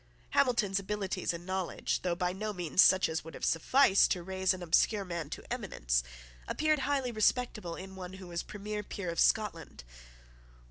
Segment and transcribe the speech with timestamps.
[0.31, 4.51] Hamilton's abilities and knowledge, though by no means such as would have sufficed to raise
[4.51, 6.01] an obscure man to eminence,
[6.47, 9.83] appeared highly respectable in one who was premier peer of Scotland.